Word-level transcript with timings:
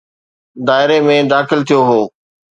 دائري 0.67 0.97
۾ 1.09 1.17
داخل 1.33 1.59
ٿيو 1.67 1.81
هو. 1.89 2.01